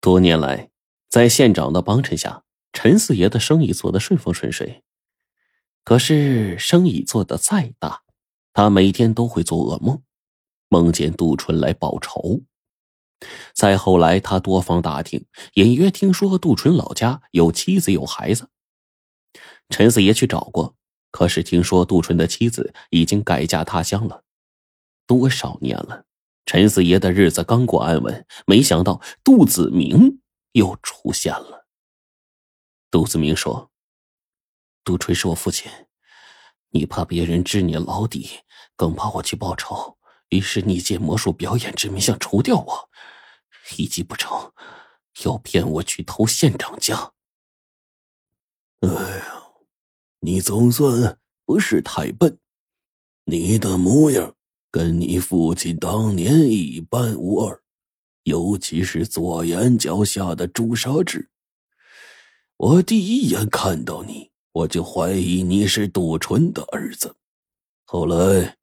[0.00, 0.70] 多年来，
[1.08, 4.84] 在县长的帮衬下，陈四爷的生意做得顺风顺水。
[5.84, 8.02] 可是，生意做得再大，
[8.52, 10.02] 他每天都会做噩梦，
[10.68, 12.42] 梦见杜淳来报仇。
[13.52, 18.50] 再后来，他多方打听，隐约听说杜淳老家有妻子有孩子。
[19.70, 20.76] 陈四爷去找过，
[21.10, 24.22] 可是听说杜淳的妻子已经改嫁他乡了，
[25.06, 26.04] 多少年了。
[26.48, 30.22] 陈四爷的日子刚过安稳，没想到杜子明
[30.52, 31.66] 又出现了。
[32.90, 33.70] 杜子明说
[34.82, 35.70] ：“杜淳是我父亲，
[36.70, 38.30] 你怕别人知你老底，
[38.76, 39.98] 更怕我去报仇，
[40.30, 42.88] 于是你借魔术表演之名想除掉我，
[43.76, 44.50] 一计不成，
[45.24, 47.12] 又骗我去偷县长家。
[48.80, 48.88] 哎
[49.18, 49.42] 呀，
[50.20, 52.38] 你总算不是太笨，
[53.24, 54.34] 你的模样。”
[54.70, 57.62] 跟你父亲当年一般无二，
[58.24, 61.30] 尤其是左眼角下的朱砂痣。
[62.58, 67.16] 我第一眼看到你，我就怀疑你是杜淳的儿子。
[67.84, 68.58] 后来，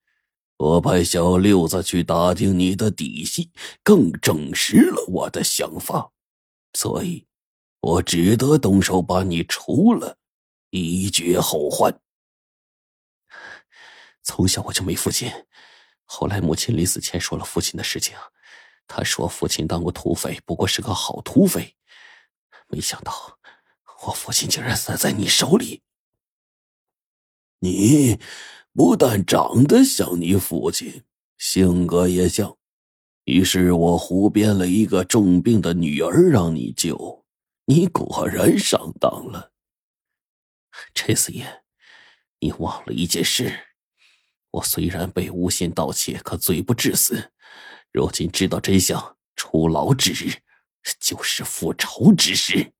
[0.57, 3.49] 我派小六子去打听你的底细，
[3.83, 6.11] 更证实了我的想法。
[6.73, 7.25] 所以，
[7.79, 10.17] 我只得动手把你除了，
[10.69, 11.99] 以绝后患。
[14.21, 15.31] 从小我就没父亲。
[16.05, 18.15] 后来母亲临死前说了父亲的事情，
[18.87, 21.75] 他说父亲当过土匪，不过是个好土匪。
[22.67, 23.39] 没想到
[24.05, 25.81] 我父亲竟然死在你手里。
[27.59, 28.19] 你
[28.73, 31.03] 不但长得像你父亲，
[31.37, 32.57] 性格也像，
[33.23, 37.25] 于是我胡编了一个重病的女儿让你救，
[37.65, 39.51] 你果然上当了。
[40.93, 41.63] 陈四爷，
[42.39, 43.74] 你忘了一件事。
[44.55, 47.31] 我虽然被诬陷盗窃，可罪不至死。
[47.91, 50.33] 如今知道真相，出牢之日，
[50.97, 52.71] 就是复仇之时。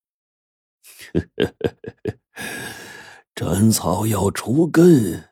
[3.34, 5.28] 斩草要除根，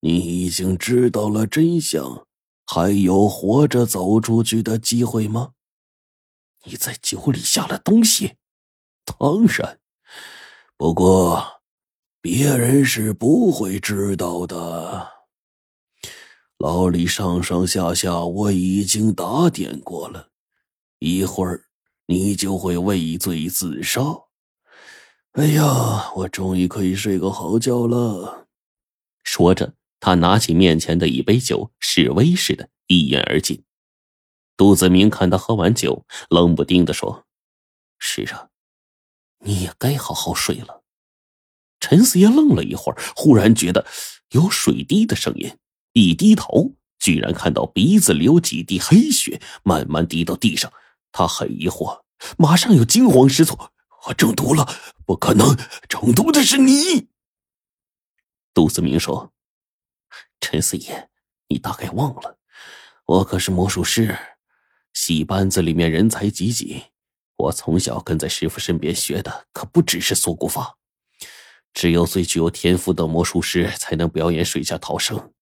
[0.00, 2.26] 你已经知道了真相，
[2.64, 5.52] 还有活着走出去的机会吗？
[6.64, 8.36] 你在酒里下了东西？
[9.04, 9.78] 当然，
[10.78, 11.60] 不过
[12.22, 15.11] 别人是不会知道的。
[16.62, 20.28] 牢里上上下下我已经打点过了，
[21.00, 21.64] 一会儿
[22.06, 24.00] 你就会畏罪自杀。
[25.32, 28.46] 哎呀，我终于可以睡个好觉了。
[29.24, 33.64] 说着，他拿起面前的一杯酒，示威似的，一饮而尽。
[34.56, 37.26] 杜子明看他喝完酒，冷不丁的说
[37.98, 38.50] ：“是啊，
[39.40, 40.84] 你也该好好睡了。”
[41.80, 43.84] 陈四爷愣了一会儿，忽然觉得
[44.30, 45.58] 有水滴的声音。
[45.92, 50.72] 一低头，居然看到鼻子里有几滴黑血，慢慢滴到地上。
[51.10, 52.02] 他很疑惑，
[52.38, 53.72] 马上又惊慌失措
[54.08, 54.66] ：“我中毒了！
[55.04, 55.54] 不可能，
[55.88, 57.08] 中毒的是你！”
[58.54, 59.32] 杜子明说
[60.40, 61.10] ：“陈四爷，
[61.48, 62.38] 你大概忘了，
[63.04, 64.16] 我可是魔术师，
[64.94, 66.84] 戏班子里面人才济济。
[67.36, 70.78] 我从小跟在师傅身边学的，可不只是缩骨法。
[71.74, 75.32] 只有最具有天赋的魔术师，才能表演水下逃生。”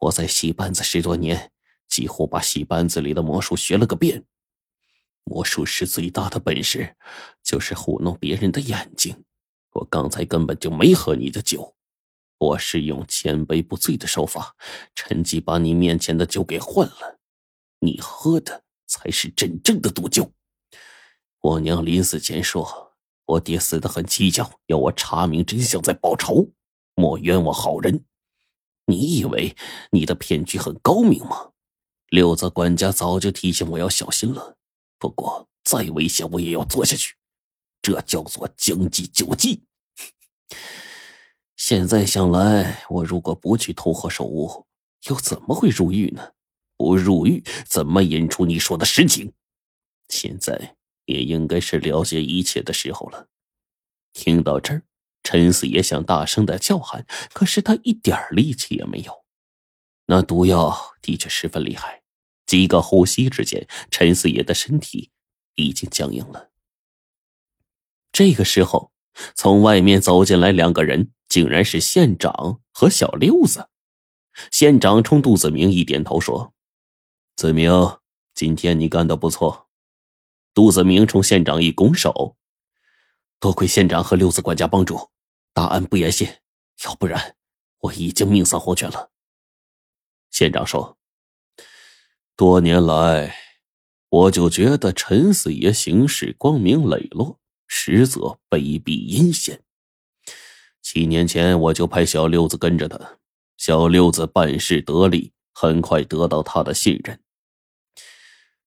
[0.00, 1.52] 我在戏班子十多年，
[1.86, 4.24] 几乎把戏班子里的魔术学了个遍。
[5.24, 6.96] 魔术师最大的本事
[7.42, 9.24] 就是糊弄别人的眼睛。
[9.72, 11.76] 我刚才根本就没喝你的酒，
[12.38, 14.56] 我是用千杯不醉的手法，
[14.94, 17.20] 趁机把你面前的酒给换了。
[17.80, 20.32] 你喝的才是真正的毒酒。
[21.42, 22.94] 我娘临死前说，
[23.26, 26.50] 我爹死得很蹊跷，要我查明真相再报仇，
[26.94, 28.02] 莫冤枉好人。
[28.90, 29.54] 你以为
[29.92, 31.52] 你的骗局很高明吗？
[32.08, 34.56] 六子管家早就提醒我要小心了。
[34.98, 37.14] 不过再危险我也要做下去，
[37.80, 39.62] 这叫做将计就计。
[41.56, 44.66] 现在想来，我如果不去偷河守屋，
[45.08, 46.32] 又怎么会入狱呢？
[46.76, 49.32] 不入狱，怎么引出你说的实情？
[50.08, 53.28] 现在也应该是了解一切的时候了。
[54.12, 54.82] 听到这儿。
[55.22, 59.24] 陈四爷想大声的叫喊，可是他一点力气也没有。
[60.06, 62.02] 那毒药的确十分厉害，
[62.46, 65.10] 几个呼吸之间，陈四爷的身体
[65.54, 66.50] 已经僵硬了。
[68.10, 68.90] 这个时候，
[69.34, 73.68] 从外面走进来两个人，竟然是县长和小六子。
[74.50, 76.54] 县长冲杜子明一点头说
[77.36, 77.70] ：“子明，
[78.34, 79.68] 今天你干的不错。”
[80.54, 82.36] 杜子明冲县长一拱手。
[83.40, 85.08] 多亏县长和六子管家帮助，
[85.54, 86.40] 大案不言谢，
[86.84, 87.36] 要不然
[87.78, 89.10] 我已经命丧黄泉了。
[90.30, 90.98] 县长说
[92.36, 93.34] ：“多年来，
[94.10, 99.62] 我就觉得陈四爷行事光明磊落，实则卑鄙阴险。
[100.82, 103.18] 七年前，我就派小六子跟着他，
[103.56, 107.18] 小六子办事得力，很快得到他的信任。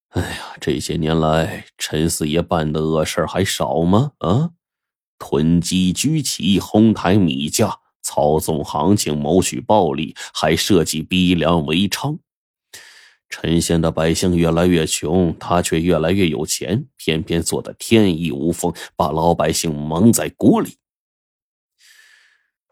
[0.10, 4.14] 哎呀，这些年来，陈四爷办的恶事还少吗？
[4.18, 4.52] 啊，
[5.26, 12.18] 囤积居奇，哄抬米价，操纵行情，谋取暴利，还设计逼良为娼。
[13.30, 20.76] 陈县的百姓越来越穷，他却越来越有钱，偏偏做的天衣无缝，把老百姓蒙在鼓里。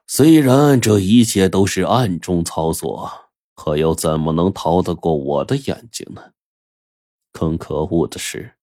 [0.05, 3.09] 虽然这一切都是暗中操作，
[3.55, 6.21] 可又怎么能逃得过我的眼睛呢？
[7.31, 8.55] 更可恶的是，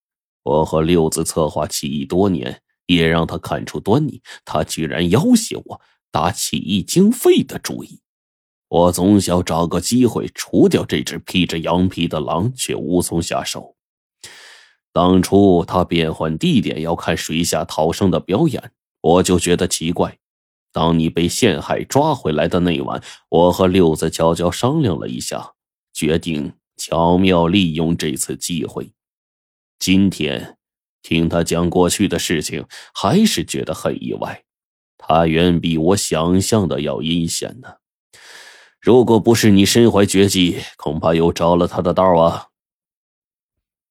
[0.43, 4.20] 我和六子策划起义多年，也让他看出端倪。
[4.44, 5.81] 他居然要挟我
[6.11, 8.00] 打起义经费的主意。
[8.69, 13.76] 我总想找个机会除掉这只披着羊皮的狼，却无从下手。
[14.93, 20.19] 当初他变换地点要看水下逃生的表演，我就觉得奇怪。
[20.73, 25.52] 当你被陷害抓回来的那晚，我和六子悄悄商量了一下，
[25.94, 26.52] 决定。
[26.81, 28.93] 巧妙利用这次机会，
[29.81, 30.57] 今天
[31.08, 34.44] 听他讲过去的事情，还是觉得很意外。
[34.99, 37.76] 他远比我想象的要阴险呢。
[38.78, 42.49] 如果不是你身怀绝技，恐怕又着了他的道啊。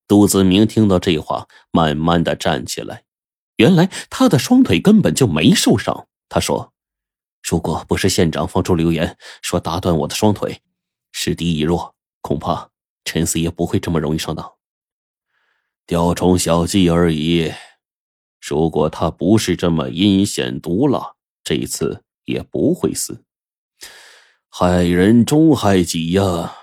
[0.07, 3.03] 杜子明听到这话，慢慢的站起来。
[3.55, 6.07] 原来他的双腿根本就没受伤。
[6.29, 6.71] 他说
[7.41, 10.61] ：“如果不是县长放出流言说打断我的双腿，
[11.11, 12.69] 时敌已弱，恐怕……”
[13.05, 14.53] 陈四爷不会这么容易上当，
[15.87, 17.49] 雕虫小技而已。
[18.45, 23.23] 如果他不是这么阴险毒辣，这一次也不会死。
[24.49, 26.53] 害人终害己呀！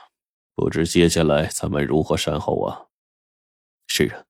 [0.55, 2.85] 不知接下来咱们如何善后啊？
[3.87, 4.25] 是啊，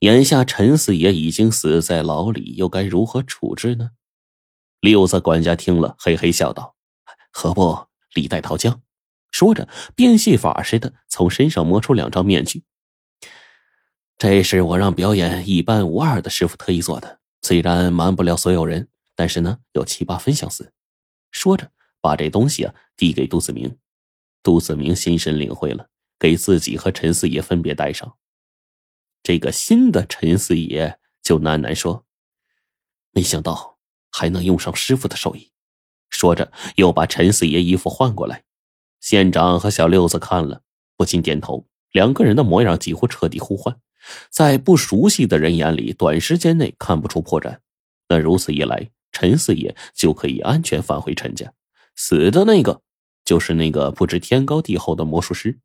[0.00, 3.90] 眼下陈四爷已经死在牢里，又该如何处置呢？
[4.80, 6.74] 六子管家听了，嘿嘿笑道
[7.30, 8.82] ：“何不李代桃僵？”
[9.30, 12.64] 说着，变戏法似的从身上摸出两张面具。
[14.18, 20.72] 这是我让表演一般无二的师傅特意做的，虽然瞒不了所有人，但是呢，有七八分相似。
[21.30, 21.70] 说着，
[22.00, 23.76] 把这东西啊递给杜子明。
[24.42, 28.16] 杜子明心神领会了，给自己和陈四爷分别戴上。
[29.22, 32.06] 这个新的陈四爷就喃喃说
[33.12, 33.78] ：“没想到
[34.10, 35.50] 还能用上师傅的手艺。”
[36.08, 38.44] 说着，又把陈四爷衣服换过来。
[39.00, 40.62] 县长和小六子看了，
[40.96, 41.66] 不禁点头。
[41.90, 43.78] 两个人的模样几乎彻底互换，
[44.30, 47.58] 在不熟悉的人眼里，短时间内看不出破绽。
[48.08, 51.52] 那如此一来，陈四爷就可以安全返回陈家。
[51.94, 52.82] 死的那个，
[53.24, 55.58] 就是那个不知天高地厚的魔术师。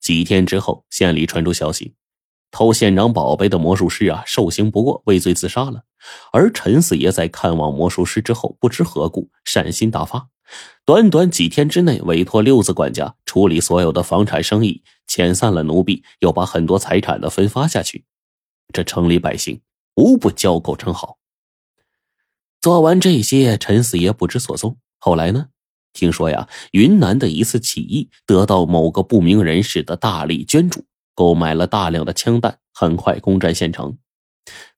[0.00, 1.94] 几天之后，县里传出消息，
[2.50, 5.84] 偷县长宝贝的魔术师啊，受刑不过，畏罪自杀了。
[6.32, 10.28] 而陈四爷在看望魔术师之后，不知何故，善心大发。
[10.86, 18.06] 短短几天之内，委托六子管家处理所有的房产生意，遣散了奴婢，又把很多财产的分发下去。
[18.72, 19.60] 这城里百姓
[19.96, 21.18] 无不交口称好。
[22.62, 24.78] 做完这些，陈四爷不知所踪。
[24.98, 25.48] 后来呢？
[25.92, 33.98] 听说呀，云南的一次起义得到某个不明人士的大力捐助，购买了大量的枪弹，很快攻占县城。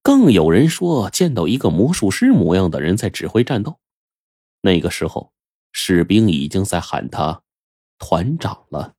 [0.03, 3.79] 更有人说见到一个魔术师模样的人在指挥战斗。
[4.63, 5.33] 那个时候。
[5.73, 7.43] 士兵已经在喊他
[8.01, 8.95] 团长了。